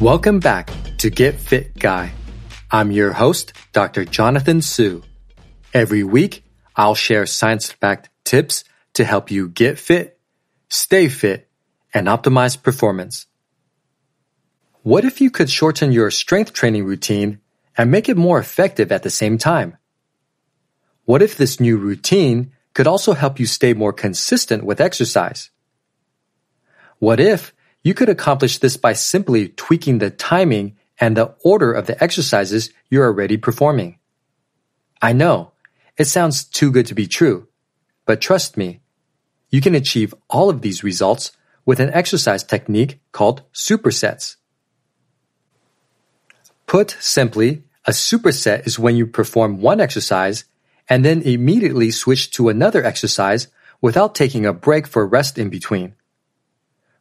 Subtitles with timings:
[0.00, 2.12] Welcome back to Get Fit Guy.
[2.70, 4.06] I'm your host, Dr.
[4.06, 5.02] Jonathan Su.
[5.74, 6.42] Every week,
[6.74, 10.18] I'll share science backed tips to help you get fit,
[10.70, 11.50] stay fit,
[11.92, 13.26] and optimize performance.
[14.82, 17.40] What if you could shorten your strength training routine
[17.76, 19.76] and make it more effective at the same time?
[21.04, 25.50] What if this new routine could also help you stay more consistent with exercise?
[26.98, 31.86] What if you could accomplish this by simply tweaking the timing and the order of
[31.86, 33.98] the exercises you're already performing.
[35.00, 35.52] I know,
[35.96, 37.48] it sounds too good to be true,
[38.04, 38.80] but trust me,
[39.48, 41.32] you can achieve all of these results
[41.64, 44.36] with an exercise technique called supersets.
[46.66, 50.44] Put simply, a superset is when you perform one exercise
[50.88, 53.48] and then immediately switch to another exercise
[53.80, 55.94] without taking a break for rest in between.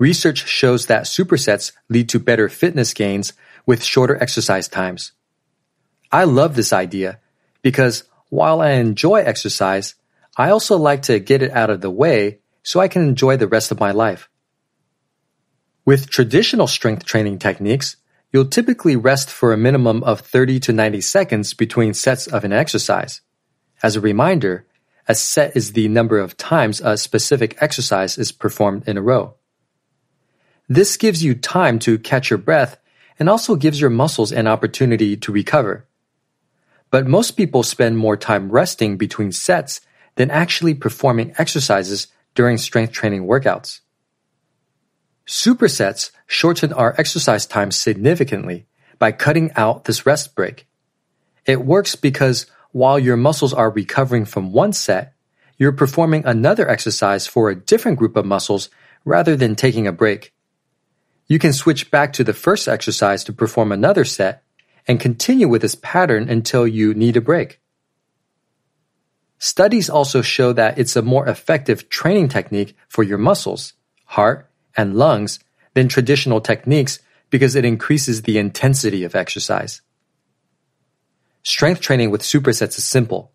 [0.00, 3.34] Research shows that supersets lead to better fitness gains
[3.66, 5.12] with shorter exercise times.
[6.10, 7.20] I love this idea
[7.60, 9.96] because while I enjoy exercise,
[10.38, 13.46] I also like to get it out of the way so I can enjoy the
[13.46, 14.30] rest of my life.
[15.84, 17.96] With traditional strength training techniques,
[18.32, 22.54] you'll typically rest for a minimum of 30 to 90 seconds between sets of an
[22.54, 23.20] exercise.
[23.82, 24.64] As a reminder,
[25.06, 29.34] a set is the number of times a specific exercise is performed in a row.
[30.70, 32.78] This gives you time to catch your breath
[33.18, 35.88] and also gives your muscles an opportunity to recover.
[36.92, 39.80] But most people spend more time resting between sets
[40.14, 43.80] than actually performing exercises during strength training workouts.
[45.26, 48.68] Supersets shorten our exercise time significantly
[49.00, 50.68] by cutting out this rest break.
[51.46, 55.14] It works because while your muscles are recovering from one set,
[55.58, 58.70] you're performing another exercise for a different group of muscles
[59.04, 60.32] rather than taking a break.
[61.30, 64.42] You can switch back to the first exercise to perform another set
[64.88, 67.60] and continue with this pattern until you need a break.
[69.38, 73.74] Studies also show that it's a more effective training technique for your muscles,
[74.06, 75.38] heart, and lungs
[75.74, 76.98] than traditional techniques
[77.30, 79.82] because it increases the intensity of exercise.
[81.44, 83.30] Strength training with supersets is simple.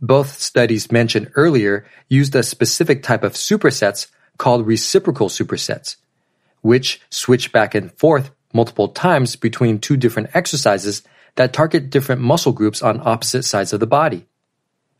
[0.00, 5.96] Both studies mentioned earlier used a specific type of supersets called reciprocal supersets,
[6.62, 11.02] which switch back and forth multiple times between two different exercises
[11.36, 14.26] that target different muscle groups on opposite sides of the body.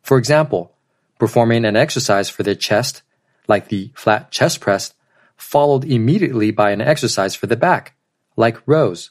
[0.03, 0.75] For example,
[1.19, 3.03] performing an exercise for the chest,
[3.49, 4.95] like the flat chest press,
[5.37, 7.97] followed immediately by an exercise for the back,
[8.37, 9.11] like rows.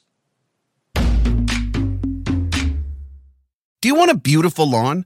[3.81, 5.05] Do you want a beautiful lawn?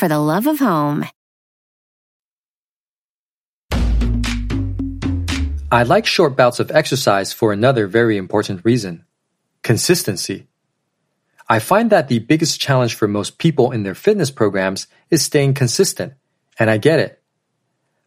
[0.00, 1.04] for the love of home.
[5.70, 9.04] I like short bouts of exercise for another very important reason
[9.62, 10.46] consistency.
[11.50, 15.52] I find that the biggest challenge for most people in their fitness programs is staying
[15.52, 16.14] consistent,
[16.58, 17.20] and I get it.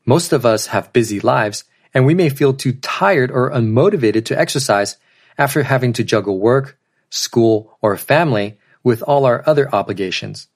[0.04, 1.64] Most of us have busy lives,
[1.94, 4.98] and we may feel too tired or unmotivated to exercise
[5.38, 6.80] after having to juggle work,
[7.12, 10.48] school, or family with all our other obligations.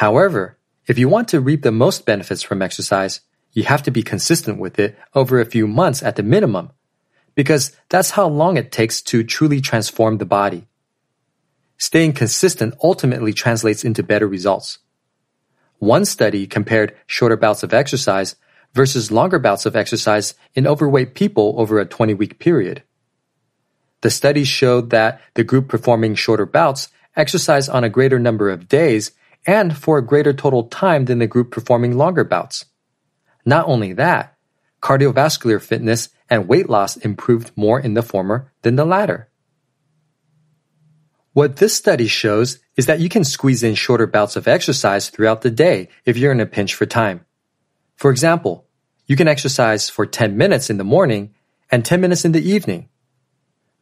[0.00, 0.56] However,
[0.86, 3.20] if you want to reap the most benefits from exercise,
[3.52, 6.70] you have to be consistent with it over a few months at the minimum,
[7.34, 10.66] because that's how long it takes to truly transform the body.
[11.76, 14.78] Staying consistent ultimately translates into better results.
[15.80, 18.36] One study compared shorter bouts of exercise
[18.72, 22.84] versus longer bouts of exercise in overweight people over a 20 week period.
[24.00, 28.66] The study showed that the group performing shorter bouts exercised on a greater number of
[28.66, 29.10] days
[29.46, 32.66] and for a greater total time than the group performing longer bouts.
[33.44, 34.36] Not only that,
[34.82, 39.28] cardiovascular fitness and weight loss improved more in the former than the latter.
[41.32, 45.42] What this study shows is that you can squeeze in shorter bouts of exercise throughout
[45.42, 47.24] the day if you're in a pinch for time.
[47.96, 48.66] For example,
[49.06, 51.34] you can exercise for 10 minutes in the morning
[51.70, 52.88] and 10 minutes in the evening.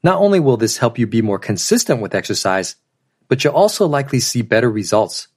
[0.02, 2.76] Not only will this help you be more consistent with exercise,
[3.28, 5.28] but you'll also likely see better results.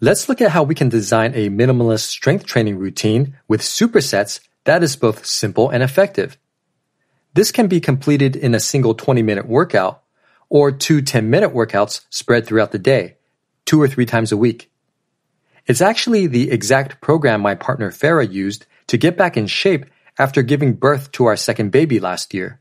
[0.00, 4.84] Let's look at how we can design a minimalist strength training routine with supersets that
[4.84, 6.38] is both simple and effective.
[7.34, 10.04] This can be completed in a single 20 minute workout
[10.48, 13.16] or two 10 minute workouts spread throughout the day,
[13.64, 14.70] two or three times a week.
[15.66, 19.84] It's actually the exact program my partner Farah used to get back in shape
[20.16, 22.60] after giving birth to our second baby last year.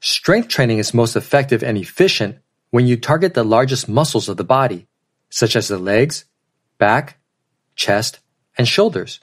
[0.00, 2.38] Strength training is most effective and efficient
[2.70, 4.88] when you target the largest muscles of the body
[5.32, 6.26] such as the legs,
[6.76, 7.18] back,
[7.74, 8.20] chest,
[8.58, 9.18] and shoulders.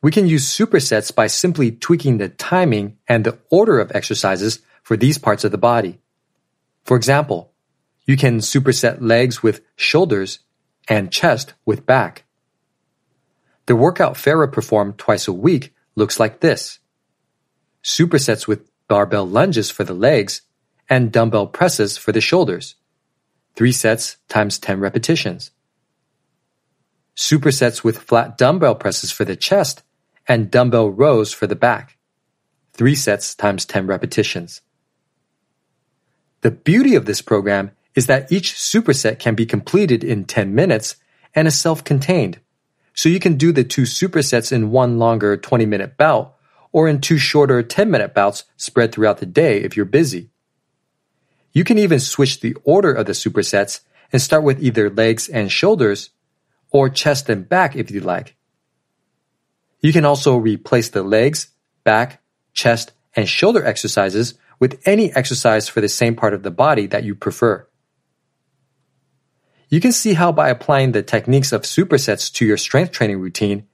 [0.00, 4.96] We can use supersets by simply tweaking the timing and the order of exercises for
[4.96, 6.00] these parts of the body.
[6.84, 7.52] For example,
[8.06, 10.38] you can superset legs with shoulders
[10.88, 12.24] and chest with back.
[13.66, 16.78] The workout Farah performed twice a week looks like this.
[17.84, 20.40] Supersets with barbell lunges for the legs
[20.88, 22.76] and dumbbell presses for the shoulders.
[23.54, 25.50] 3 sets times 10 repetitions.
[27.16, 29.82] Supersets with flat dumbbell presses for the chest
[30.26, 31.98] and dumbbell rows for the back.
[32.72, 34.62] 3 sets times 10 repetitions.
[36.40, 40.96] The beauty of this program is that each superset can be completed in 10 minutes
[41.34, 42.40] and is self-contained.
[42.94, 46.34] So you can do the two supersets in one longer 20 minute bout
[46.72, 50.30] or in two shorter 10 minute bouts spread throughout the day if you're busy.
[51.52, 53.80] You can even switch the order of the supersets
[54.12, 56.10] and start with either legs and shoulders
[56.70, 58.36] or chest and back if you like.
[59.80, 61.48] You can also replace the legs,
[61.84, 66.86] back, chest, and shoulder exercises with any exercise for the same part of the body
[66.86, 67.66] that you prefer.
[69.68, 73.66] You can see how by applying the techniques of supersets to your strength training routine,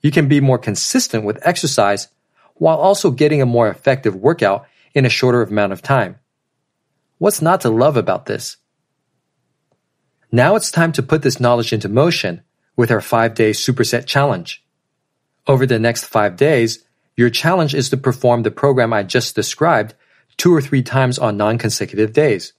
[0.00, 2.08] you can be more consistent with exercise
[2.54, 6.18] while also getting a more effective workout in a shorter amount of time.
[7.18, 8.56] What's not to love about this?
[10.30, 12.42] Now it's time to put this knowledge into motion
[12.76, 14.64] with our five day superset challenge.
[15.46, 16.84] Over the next five days,
[17.16, 19.94] your challenge is to perform the program I just described
[20.36, 22.52] two or three times on non-consecutive days.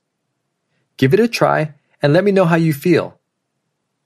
[0.97, 3.19] Give it a try and let me know how you feel.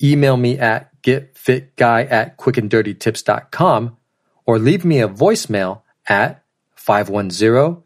[0.01, 3.97] Email me at getfitguy at quickanddirtytips.com
[4.45, 6.43] or leave me a voicemail at
[6.75, 7.81] 510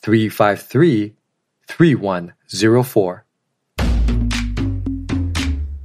[0.00, 1.16] 353
[1.72, 3.24] 3104.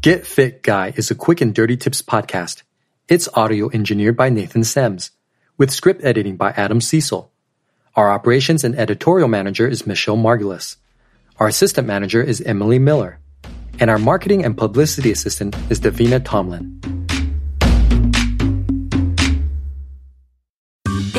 [0.02, 2.64] Get Fit Guy is a quick and dirty tips podcast.
[3.08, 5.12] It's audio engineered by Nathan Semes,
[5.58, 7.32] with script editing by Adam Cecil.
[7.96, 10.76] Our operations and editorial manager is Michelle Margulis.
[11.38, 13.20] Our assistant manager is Emily Miller.
[13.80, 16.97] And our marketing and publicity assistant is Davina Tomlin.